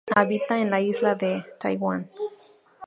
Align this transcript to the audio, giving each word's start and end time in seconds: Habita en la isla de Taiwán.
Habita 0.15 0.57
en 0.57 0.71
la 0.71 0.81
isla 0.81 1.13
de 1.13 1.45
Taiwán. 1.59 2.09